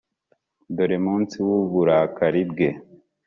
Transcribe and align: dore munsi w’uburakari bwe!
dore 0.75 0.97
munsi 1.05 1.35
w’uburakari 1.45 2.41
bwe! 2.51 2.69